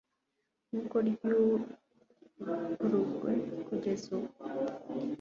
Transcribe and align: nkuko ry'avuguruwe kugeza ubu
nkuko 0.69 0.95
ry'avuguruwe 1.07 3.33
kugeza 3.67 4.05
ubu 4.15 4.27